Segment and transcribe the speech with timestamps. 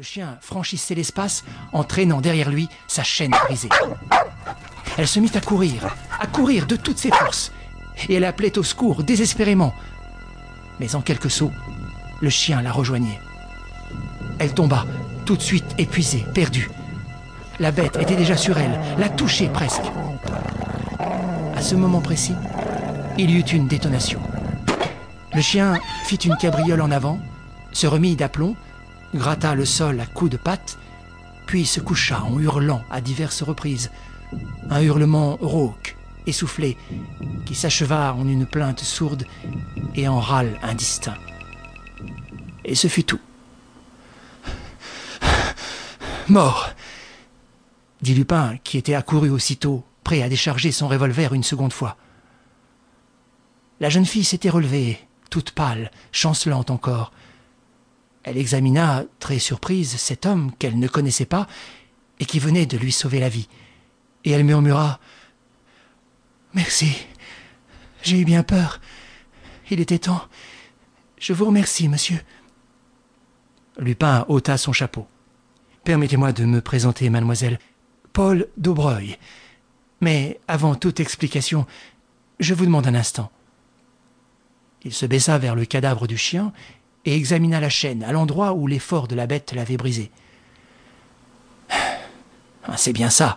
[0.00, 3.68] Le chien franchissait l'espace en traînant derrière lui sa chaîne brisée.
[4.96, 7.52] Elle se mit à courir, à courir de toutes ses forces,
[8.08, 9.74] et elle appelait au secours désespérément.
[10.78, 11.52] Mais en quelques sauts,
[12.22, 13.20] le chien la rejoignait.
[14.38, 14.86] Elle tomba,
[15.26, 16.70] tout de suite épuisée, perdue.
[17.58, 19.84] La bête était déjà sur elle, la touchait presque.
[21.54, 22.36] À ce moment précis,
[23.18, 24.22] il y eut une détonation.
[25.34, 25.74] Le chien
[26.06, 27.20] fit une cabriole en avant,
[27.72, 28.56] se remit d'aplomb,
[29.14, 30.78] gratta le sol à coups de patte,
[31.46, 33.90] puis se coucha en hurlant à diverses reprises.
[34.70, 35.96] Un hurlement rauque,
[36.26, 36.76] essoufflé,
[37.44, 39.26] qui s'acheva en une plainte sourde
[39.94, 41.16] et en râle indistinct.
[42.64, 43.20] Et ce fut tout.
[46.28, 46.70] Mort
[48.02, 51.96] dit Lupin, qui était accouru aussitôt, prêt à décharger son revolver une seconde fois.
[53.80, 54.98] La jeune fille s'était relevée,
[55.30, 57.12] toute pâle, chancelante encore.
[58.22, 61.46] Elle examina, très surprise, cet homme qu'elle ne connaissait pas
[62.18, 63.48] et qui venait de lui sauver la vie.
[64.24, 65.00] Et elle murmura
[66.54, 66.96] Merci.
[68.02, 68.80] J'ai eu bien peur.
[69.70, 70.22] Il était temps.
[71.18, 72.20] Je vous remercie, monsieur.
[73.78, 75.06] Lupin ôta son chapeau.
[75.84, 77.58] Permettez-moi de me présenter, mademoiselle.
[78.12, 79.16] Paul Daubreuil.
[80.00, 81.66] Mais avant toute explication,
[82.40, 83.30] je vous demande un instant.
[84.82, 86.52] Il se baissa vers le cadavre du chien
[87.04, 90.10] et examina la chaîne à l'endroit où l'effort de la bête l'avait brisée.
[92.68, 93.36] Ah, c'est bien ça,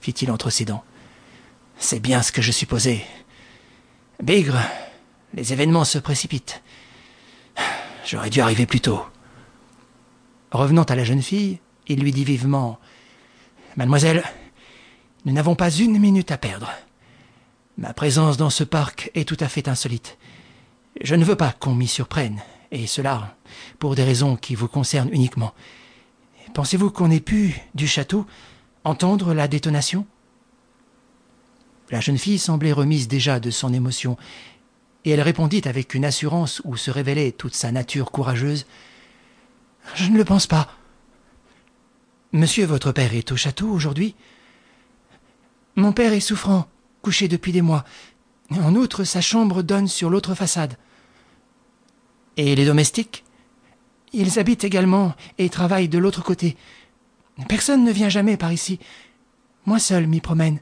[0.00, 0.84] fit-il entre ses dents.
[1.76, 3.04] C'est bien ce que je supposais.
[4.22, 4.60] Bigre,
[5.34, 6.62] les événements se précipitent.
[8.06, 9.04] J'aurais dû arriver plus tôt.
[10.52, 12.78] Revenant à la jeune fille, il lui dit vivement
[13.76, 14.22] Mademoiselle,
[15.24, 16.70] nous n'avons pas une minute à perdre.
[17.78, 20.18] Ma présence dans ce parc est tout à fait insolite.
[21.00, 22.42] Je ne veux pas qu'on m'y surprenne,
[22.72, 23.36] et cela
[23.78, 25.54] pour des raisons qui vous concernent uniquement.
[26.54, 28.26] Pensez-vous qu'on ait pu, du château,
[28.82, 30.06] entendre la détonation?
[31.90, 34.16] La jeune fille semblait remise déjà de son émotion,
[35.04, 38.66] et elle répondit avec une assurance où se révélait toute sa nature courageuse.
[39.94, 40.70] Je ne le pense pas.
[42.32, 44.14] Monsieur votre père est au château aujourd'hui
[45.76, 46.66] Mon père est souffrant,
[47.02, 47.84] couché depuis des mois.
[48.50, 50.78] En outre, sa chambre donne sur l'autre façade.
[52.36, 53.24] Et les domestiques?
[54.12, 56.56] Ils habitent également et travaillent de l'autre côté.
[57.48, 58.78] Personne ne vient jamais par ici.
[59.64, 60.60] Moi seul m'y promène.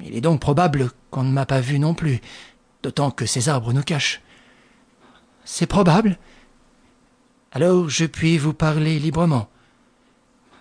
[0.00, 2.20] Il est donc probable qu'on ne m'a pas vu non plus,
[2.82, 4.22] d'autant que ces arbres nous cachent.
[5.44, 6.18] C'est probable.
[7.52, 9.48] Alors je puis vous parler librement.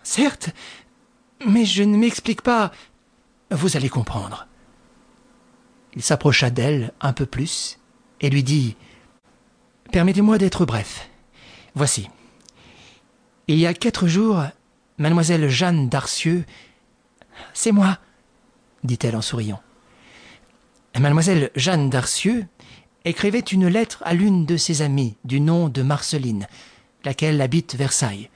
[0.04, 0.50] Certes,
[1.46, 2.72] mais je ne m'explique pas.
[3.52, 4.48] Vous allez comprendre.
[5.94, 7.80] Il s'approcha d'elle un peu plus
[8.22, 8.76] et lui dit
[9.92, 11.10] Permettez-moi d'être bref.
[11.74, 12.10] Voici.
[13.48, 14.44] Il y a quatre jours,
[14.98, 16.46] mademoiselle Jeanne Darcieux.
[17.54, 18.00] C'est moi,
[18.84, 19.62] dit-elle en souriant.
[21.00, 22.48] Mademoiselle Jeanne Darcieux
[23.06, 26.48] écrivait une lettre à l'une de ses amies du nom de Marceline,
[27.06, 28.30] laquelle habite Versailles.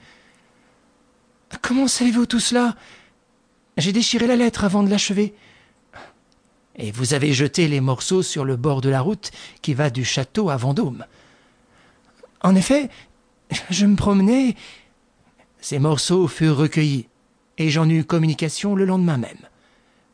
[1.60, 2.76] Comment savez-vous tout cela?
[3.76, 5.34] J'ai déchiré la lettre avant de l'achever.
[6.76, 9.30] Et vous avez jeté les morceaux sur le bord de la route
[9.60, 11.04] qui va du château à Vendôme.
[12.42, 12.90] En effet,
[13.70, 14.56] je me promenais.
[15.60, 17.08] Ces morceaux furent recueillis,
[17.58, 19.48] et j'en eus communication le lendemain même.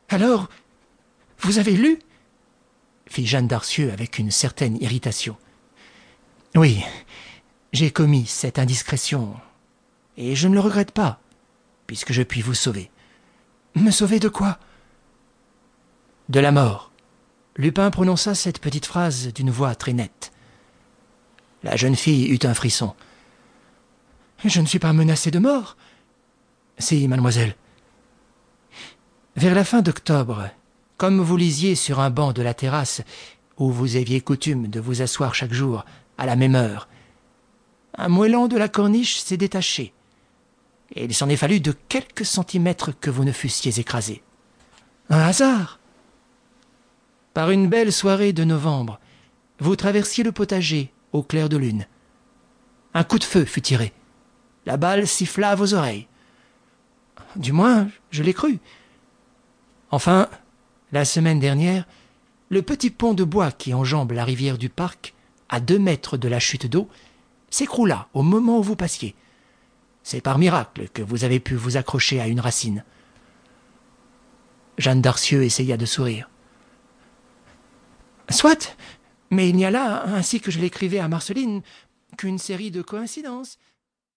[0.08, 0.48] Alors,
[1.40, 1.98] vous avez lu?
[3.06, 5.36] fit Jeanne Darcieux avec une certaine irritation.
[6.54, 6.82] Oui,
[7.72, 9.34] j'ai commis cette indiscrétion,
[10.16, 11.20] et je ne le regrette pas
[11.88, 12.92] puisque je puis vous sauver.
[13.74, 14.58] Me sauver de quoi?
[16.28, 16.92] De la mort.
[17.56, 20.30] Lupin prononça cette petite phrase d'une voix très nette.
[21.62, 22.94] La jeune fille eut un frisson.
[24.44, 25.76] Je ne suis pas menacée de mort.
[26.78, 27.56] Si, mademoiselle.
[29.36, 30.50] Vers la fin d'octobre,
[30.96, 33.02] comme vous lisiez sur un banc de la terrasse
[33.56, 35.84] où vous aviez coutume de vous asseoir chaque jour
[36.16, 36.88] à la même heure,
[37.96, 39.92] un moellon de la corniche s'est détaché
[40.94, 44.22] et il s'en est fallu de quelques centimètres que vous ne fussiez écrasé.
[45.10, 45.78] Un hasard.
[47.34, 48.98] Par une belle soirée de novembre,
[49.60, 51.86] vous traversiez le potager au clair de lune.
[52.94, 53.92] Un coup de feu fut tiré.
[54.66, 56.08] La balle siffla à vos oreilles.
[57.36, 58.58] Du moins, je l'ai cru.
[59.90, 60.28] Enfin,
[60.92, 61.86] la semaine dernière,
[62.50, 65.14] le petit pont de bois qui enjambe la rivière du parc,
[65.48, 66.88] à deux mètres de la chute d'eau,
[67.50, 69.14] s'écroula au moment où vous passiez.
[70.02, 72.84] C'est par miracle que vous avez pu vous accrocher à une racine.
[74.78, 76.30] Jeanne Darcieux essaya de sourire.
[78.30, 78.76] Soit,
[79.30, 81.62] mais il n'y a là, ainsi que je l'écrivais à Marceline,
[82.16, 83.58] qu'une série de coïncidences.